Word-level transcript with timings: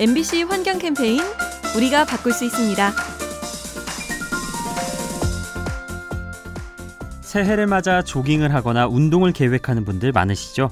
MBC 0.00 0.44
환경 0.44 0.78
캠페인 0.78 1.20
우리가 1.76 2.06
바꿀 2.06 2.32
수 2.32 2.46
있습니다. 2.46 2.90
새해를 7.20 7.66
맞아 7.66 8.00
조깅을 8.00 8.54
하거나 8.54 8.86
운동을 8.86 9.32
계획하는 9.32 9.84
분들 9.84 10.12
많으시죠? 10.12 10.70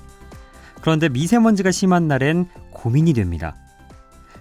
그런데 0.80 1.10
미세먼지가 1.10 1.72
심한 1.72 2.08
날엔 2.08 2.49
고민이 2.71 3.12
됩니다. 3.12 3.54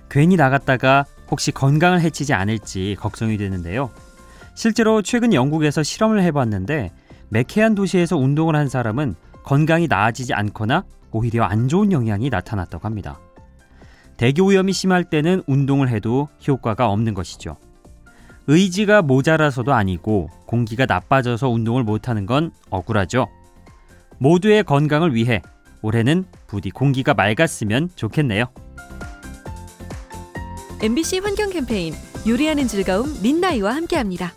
괜히 0.10 0.38
나갔다가 0.38 1.06
혹시 1.30 1.52
건강을 1.52 2.00
해치지 2.00 2.34
않을지 2.34 2.96
걱정이 2.98 3.36
되는데요. 3.36 3.90
실제로 4.56 5.02
최근 5.02 5.34
영국에서 5.34 5.84
실험을 5.84 6.24
해봤는데 6.24 6.94
매캐한 7.28 7.76
도시에서 7.76 8.16
운동을 8.16 8.56
한 8.56 8.70
사람은 8.70 9.16
건강이 9.44 9.88
나아지지 9.90 10.34
않거나 10.34 10.86
오히려 11.12 11.44
안 11.44 11.68
좋은 11.68 11.92
영향이 11.92 12.30
나타났다고 12.30 12.86
합니다. 12.86 13.20
대기 14.18 14.42
오염이 14.42 14.74
심할 14.74 15.04
때는 15.04 15.44
운동을 15.46 15.90
해도 15.90 16.28
효과가 16.48 16.90
없는 16.90 17.14
것이죠. 17.14 17.58
의지가 18.48 19.02
모자라서도 19.04 19.74
아니고 19.74 20.30
공기가 20.46 20.86
나빠져서 20.86 21.50
운동을 21.50 21.84
못하는 21.84 22.26
건 22.26 22.52
억울하죠. 22.70 23.28
모두의 24.18 24.64
건강을 24.64 25.14
위해 25.14 25.42
올해는 25.82 26.26
부디 26.48 26.72
공기가 26.72 27.14
맑았으면 27.14 27.90
좋겠네요. 27.96 28.46
MBC 30.82 31.20
환경 31.20 31.50
캠페인 31.50 31.94
요리하는 32.28 32.68
즐거움 32.68 33.22
민나이와 33.22 33.76
함께합니다. 33.76 34.32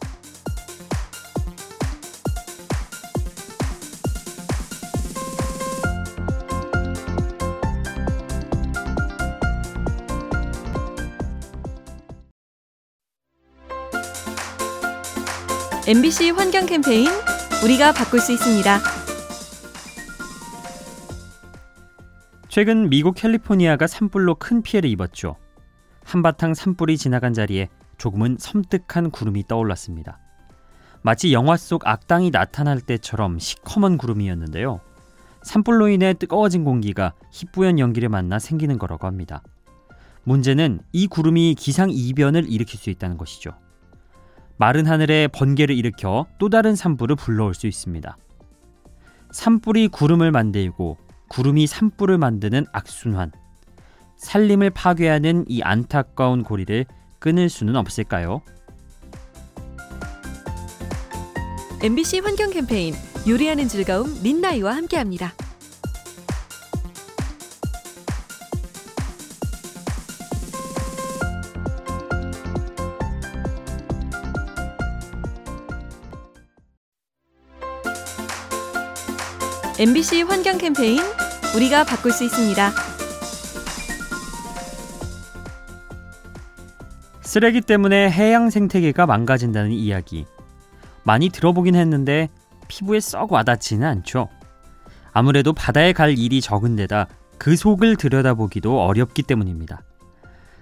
MBC 15.91 16.31
환경 16.31 16.67
캠페인 16.67 17.09
우리가 17.65 17.93
바꿀 17.93 18.21
수 18.21 18.31
있습니다. 18.31 18.79
최근 22.49 22.89
미국 22.89 23.17
캘리포니아가 23.17 23.89
산불로 23.89 24.37
큰 24.37 24.63
피해를 24.63 24.89
입었죠. 24.89 25.35
한바탕 26.05 26.55
산불이 26.55 26.97
지나간 26.97 27.35
자리에 27.35 27.69
조금은 27.99 28.37
섬뜩한 28.39 29.11
구름이 29.11 29.49
떠올랐습니다. 29.49 30.21
마치 31.03 31.33
영화 31.33 31.57
속 31.57 31.85
악당이 31.89 32.31
나타날 32.31 32.81
때처럼 32.81 33.41
시커먼 33.41 33.99
구름이었는데요. 33.99 34.81
산불로 35.43 35.89
인해 35.89 36.15
뜨거워진 36.15 36.63
공기가 36.63 37.15
희뿌연 37.33 37.81
연기를 37.81 38.09
만나 38.09 38.39
생기는 38.39 38.79
거라고 38.79 39.09
합니다. 39.09 39.43
문제는 40.23 40.83
이 40.93 41.09
구름이 41.09 41.57
기상 41.59 41.91
이변을 41.91 42.49
일으킬 42.49 42.79
수 42.79 42.91
있다는 42.91 43.19
것이죠. 43.19 43.51
마른 44.61 44.87
하늘에 44.87 45.27
번개를 45.27 45.75
일으켜 45.75 46.27
또 46.39 46.51
다른 46.51 46.77
산불을 46.77 47.17
불러올 47.17 47.55
수 47.55 47.67
있습니다. 47.67 48.19
산불이 49.33 49.89
구름을 49.89 50.33
만들고 50.33 50.99
구름이 51.29 51.67
산불을 51.67 52.19
만드는 52.19 52.67
악순환. 52.71 53.33
산림을 54.19 54.69
파괴하는 54.69 55.47
이 55.49 55.63
안타까운 55.63 56.43
고리를 56.43 56.85
끊을 57.19 57.49
수는 57.49 57.75
없을까요? 57.75 58.43
MBC 61.83 62.19
환경 62.19 62.51
캠페인 62.51 62.93
요리하는 63.27 63.67
즐거움 63.67 64.23
민나이와 64.23 64.77
함께합니다. 64.77 65.33
MBC 79.81 80.25
환경 80.25 80.59
캠페인 80.59 80.99
우리가 81.57 81.85
바꿀 81.85 82.13
수 82.13 82.23
있습니다. 82.23 82.71
쓰레기 87.23 87.63
때문에 87.63 88.11
해양 88.11 88.51
생태계가 88.51 89.07
망가진다는 89.07 89.71
이야기. 89.71 90.27
많이 91.03 91.31
들어보긴 91.31 91.77
했는데 91.77 92.29
피부에 92.69 93.01
썩 93.01 93.33
와닿지는 93.33 93.89
않죠. 93.89 94.29
아무래도 95.15 95.55
바다에 95.55 95.95
갈 95.95 96.19
일이 96.19 96.43
적은 96.43 96.77
데다 96.77 97.07
그 97.39 97.57
속을 97.57 97.97
들여다보기도 97.97 98.83
어렵기 98.83 99.23
때문입니다. 99.23 99.81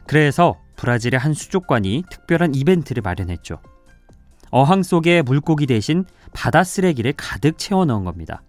그래서 0.06 0.60
브라질의 0.76 1.18
한 1.18 1.34
수족관이 1.34 2.04
특별한 2.08 2.54
이벤트를 2.54 3.02
마련했죠. 3.02 3.58
어항 4.52 4.84
속에 4.84 5.22
물고기 5.22 5.66
대신 5.66 6.04
바다 6.32 6.62
쓰레기를 6.62 7.14
가득 7.16 7.58
채워 7.58 7.84
넣은 7.84 8.04
겁니다. 8.04 8.42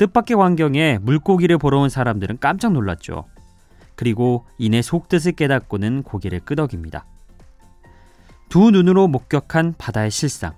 뜻밖의 0.00 0.38
광경에 0.38 0.98
물고기를 1.02 1.58
보러 1.58 1.78
온 1.80 1.90
사람들은 1.90 2.38
깜짝 2.40 2.72
놀랐죠. 2.72 3.26
그리고 3.96 4.46
이내 4.56 4.80
속뜻을 4.80 5.32
깨닫고는 5.32 6.04
고개를 6.04 6.40
끄덕입니다. 6.40 7.04
두 8.48 8.70
눈으로 8.70 9.08
목격한 9.08 9.74
바다의 9.76 10.10
실상. 10.10 10.54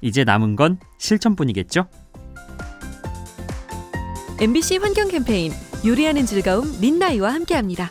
이제 0.00 0.24
남은 0.24 0.56
건 0.56 0.78
실천뿐이겠죠? 0.96 1.88
MBC 4.40 4.78
환경 4.78 5.08
캠페인 5.08 5.52
요리하는 5.84 6.24
즐거움 6.24 6.80
민나이와 6.80 7.34
함께합니다. 7.34 7.90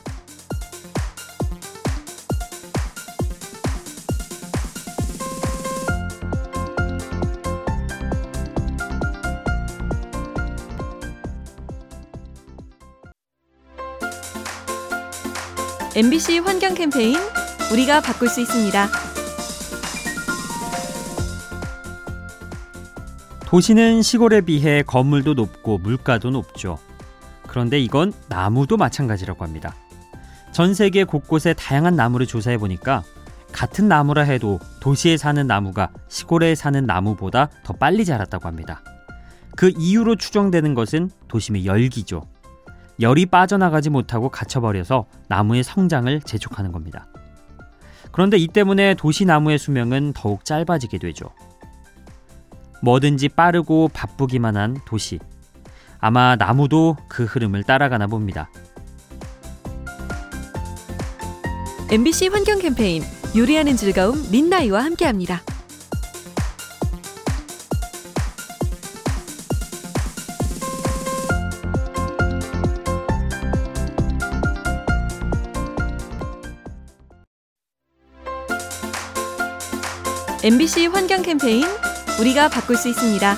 MBC 15.98 16.40
환경 16.40 16.74
캠페인 16.74 17.16
우리가 17.72 18.02
바꿀 18.02 18.28
수 18.28 18.42
있습니다. 18.42 18.90
도시는 23.46 24.02
시골에 24.02 24.42
비해 24.42 24.84
건물도 24.84 25.36
높고 25.36 25.78
물가도 25.78 26.32
높죠. 26.32 26.80
그런데 27.48 27.80
이건 27.80 28.12
나무도 28.28 28.76
마찬가지라고 28.76 29.46
합니다. 29.46 29.74
전 30.52 30.74
세계 30.74 31.06
곳곳에 31.06 31.54
다양한 31.54 31.96
나무를 31.96 32.26
조사해 32.26 32.58
보니까 32.58 33.02
같은 33.54 33.88
나무라 33.88 34.24
해도 34.24 34.60
도시에 34.82 35.16
사는 35.16 35.48
나무가 35.48 35.92
시골에 36.10 36.56
사는 36.56 36.86
나무보다 36.86 37.50
더 37.64 37.72
빨리 37.72 38.04
자랐다고 38.04 38.50
합니다. 38.50 38.84
그 39.56 39.72
이유로 39.78 40.18
추정되는 40.18 40.74
것은 40.74 41.10
도심의 41.30 41.66
열기죠. 41.66 42.28
열이 43.00 43.26
빠져나가지 43.26 43.90
못하고 43.90 44.30
갇혀버려서 44.30 45.06
나무의 45.28 45.64
성장을 45.64 46.22
재촉하는 46.22 46.72
겁니다. 46.72 47.08
그런데 48.12 48.38
이 48.38 48.48
때문에 48.48 48.94
도시 48.96 49.26
나무의 49.26 49.58
수명은 49.58 50.14
더욱 50.16 50.46
짧아지게 50.46 51.00
되죠. 51.00 51.30
뭐든지 52.82 53.30
빠르고 53.30 53.90
바쁘기만 53.94 54.56
한 54.56 54.78
도시. 54.86 55.20
아마 56.00 56.36
나무도 56.36 56.98
그 57.10 57.26
흐름을 57.26 57.64
따라가나 57.64 58.08
봅니다. 58.08 58.50
MBC 61.92 62.28
환경 62.28 62.60
캠페인 62.60 63.04
요리하는 63.36 63.76
즐거움 63.76 64.30
민나이와 64.32 64.84
함께합니다. 64.84 65.42
MBC 80.46 80.86
환경 80.86 81.24
캠페인 81.24 81.64
우리가 82.22 82.50
바꿀 82.50 82.78
수 82.78 82.88
있습니다. 82.88 83.36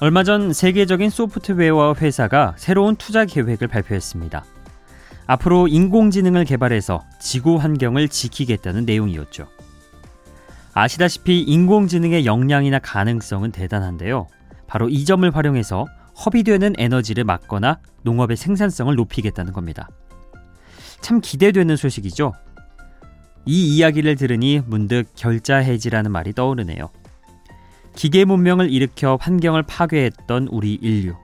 얼마 0.00 0.24
전 0.24 0.52
세계적인 0.52 1.08
소프트웨어 1.08 1.94
회사가 1.94 2.54
새로운 2.56 2.96
투자 2.96 3.26
계획을 3.26 3.68
발표했습니다. 3.68 4.44
앞으로 5.28 5.68
인공지능을 5.68 6.44
개발해서 6.46 7.04
지구 7.20 7.58
환경을 7.58 8.08
지키겠다는 8.08 8.86
내용이었죠. 8.86 9.46
아시다시피 10.72 11.42
인공지능의 11.42 12.26
역량이나 12.26 12.80
가능성은 12.80 13.52
대단한데요. 13.52 14.26
바로 14.66 14.88
이 14.88 15.04
점을 15.04 15.30
활용해서 15.32 15.86
허비되는 16.26 16.74
에너지를 16.76 17.22
막거나 17.22 17.78
농업의 18.02 18.36
생산성을 18.36 18.92
높이겠다는 18.96 19.52
겁니다. 19.52 19.88
참 21.00 21.20
기대되는 21.20 21.76
소식이죠. 21.76 22.32
이 23.46 23.76
이야기를 23.76 24.16
들으니 24.16 24.60
문득 24.66 25.04
결자 25.14 25.56
해지라는 25.56 26.10
말이 26.10 26.32
떠오르네요. 26.32 26.90
기계 27.94 28.24
문명을 28.24 28.70
일으켜 28.70 29.18
환경을 29.20 29.62
파괴했던 29.64 30.48
우리 30.50 30.74
인류. 30.74 31.14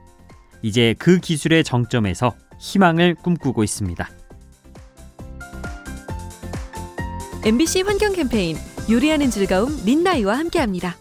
이제 0.61 0.95
그 0.97 1.19
기술의 1.19 1.63
정점에서 1.63 2.35
희망을 2.59 3.15
꿈꾸고 3.15 3.63
있습니다. 3.63 4.09
MBC 7.43 7.81
환경 7.81 8.13
캠페인 8.13 8.55
요리하는 8.89 9.31
즐거움 9.31 9.83
민나이와 9.83 10.37
함께합니다. 10.37 10.95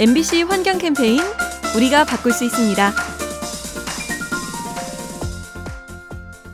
MBC 0.00 0.44
환경 0.44 0.78
캠페인 0.78 1.20
우리가 1.76 2.06
바꿀 2.06 2.32
수 2.32 2.44
있습니다. 2.44 2.92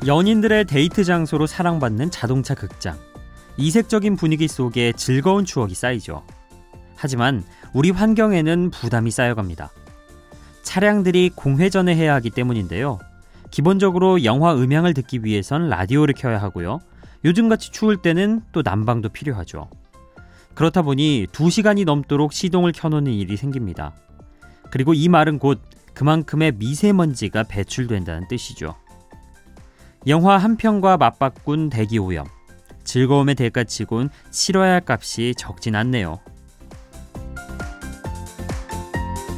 연인들의 0.06 0.64
데이트 0.64 1.05
장소로 1.05 1.46
사랑받는 1.46 2.11
자동차 2.11 2.56
극장. 2.56 2.99
이색적인 3.56 4.17
분위기 4.17 4.49
속에 4.49 4.93
즐거운 4.96 5.44
추억이 5.44 5.75
쌓이죠. 5.75 6.25
하지만 6.96 7.44
우리 7.73 7.90
환경에는 7.90 8.70
부담이 8.70 9.12
쌓여갑니다. 9.12 9.70
차량들이 10.62 11.31
공회전을 11.37 11.94
해야 11.94 12.14
하기 12.14 12.31
때문인데요. 12.31 12.99
기본적으로 13.52 14.25
영화 14.25 14.52
음향을 14.55 14.94
듣기 14.94 15.20
위해선 15.23 15.69
라디오를 15.69 16.12
켜야 16.14 16.43
하고요. 16.43 16.81
요즘같이 17.25 17.70
추울 17.70 17.99
때는 18.02 18.43
또 18.50 18.62
난방도 18.62 19.11
필요하죠. 19.11 19.70
그렇다 20.58 20.82
보니 20.82 21.28
2시간이 21.31 21.84
넘도록 21.84 22.32
시동을 22.32 22.72
켜놓는 22.72 23.12
일이 23.12 23.37
생깁니다. 23.37 23.94
그리고 24.72 24.93
이 24.93 25.08
말은 25.08 25.38
곧 25.38 25.62
그만큼의 25.94 26.50
미세먼지가 26.56 27.44
배출된다는 27.44 28.26
뜻이죠. 28.26 28.75
영화 30.08 30.37
한 30.37 30.56
편과 30.56 30.96
맞바꾼 30.96 31.70
대기 31.70 31.99
오염. 31.99 32.26
즐거움의 32.82 33.37
대가치곤 33.37 34.10
치러야 34.32 34.72
할 34.72 34.82
값이 34.84 35.34
적진 35.38 35.76
않네요. 35.76 36.19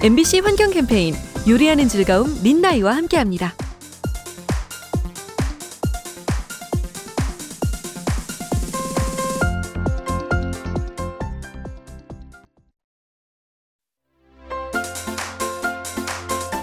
MBC 0.03 0.39
환경 0.39 0.71
캠페인 0.71 1.13
요리하는 1.47 1.89
즐거움 1.89 2.43
민나이와 2.43 2.97
함께합니다. 2.97 3.53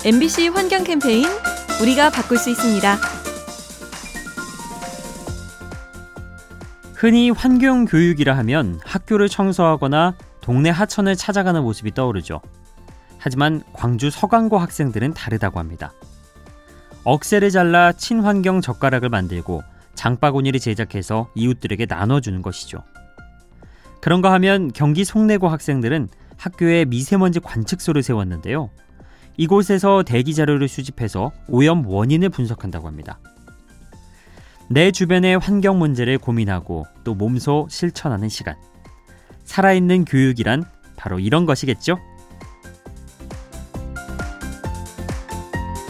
MBC 0.08 0.48
환경 0.48 0.86
캠페인 0.86 1.26
우리가 1.82 2.12
바꿀 2.12 2.38
수 2.38 2.50
있습니다. 2.50 2.96
흔히 6.96 7.30
환경 7.30 7.84
교육이라 7.84 8.38
하면 8.38 8.80
학교를 8.86 9.28
청소하거나 9.28 10.16
동네 10.40 10.70
하천을 10.70 11.18
찾아가는 11.18 11.62
모습이 11.62 11.94
떠오르죠. 11.94 12.40
하지만 13.18 13.62
광주 13.74 14.10
서강고 14.10 14.58
학생들은 14.58 15.14
다르다고 15.14 15.60
합니다. 15.60 15.92
억새를 17.04 17.50
잘라 17.50 17.92
친환경 17.92 18.62
젓가락을 18.62 19.10
만들고 19.10 19.62
장바구니를 19.96 20.62
제작해서 20.62 21.30
이웃들에게 21.36 21.86
나눠주는 21.86 22.42
것이죠. 22.42 22.82
그런가 24.00 24.32
하면 24.32 24.72
경기 24.72 25.04
송내고 25.04 25.50
학생들은 25.50 26.08
학교에 26.38 26.86
미세먼지 26.86 27.42
관측소를 27.42 28.04
세웠는데요. 28.04 28.70
이곳에서 29.38 30.04
대기 30.04 30.34
자료를 30.34 30.68
수집해서 30.68 31.32
오염 31.48 31.86
원인을 31.86 32.30
분석한다고 32.30 32.88
합니다. 32.88 33.20
내 34.70 34.92
주변의 34.92 35.38
환경 35.38 35.80
문제를 35.80 36.18
고민하고 36.18 36.86
또 37.04 37.16
몸소 37.16 37.68
실천하는 37.70 38.28
시간. 38.28 38.56
살아있는 39.46 40.06
교육이란 40.06 40.66
바로 40.98 41.20
이런 41.20 41.46
것이겠죠? 41.46 42.00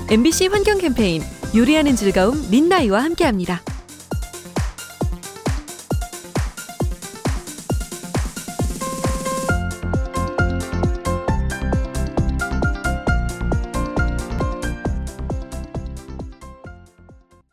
MBC 0.10 0.48
환경 0.48 0.78
캠페인 0.78 1.22
요리하는 1.56 1.96
즐거움 1.96 2.50
민나이와 2.52 3.04
함께합니다. 3.04 3.62